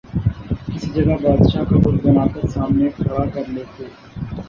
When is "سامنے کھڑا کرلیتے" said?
2.53-3.83